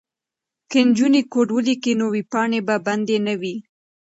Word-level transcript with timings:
که 0.69 0.79
نجونې 0.87 1.21
کوډ 1.31 1.47
ولیکي 1.53 1.93
نو 1.99 2.05
ویبپاڼې 2.15 2.59
به 2.67 2.75
بندې 2.85 3.17
نه 3.27 3.33
وي. 3.41 3.55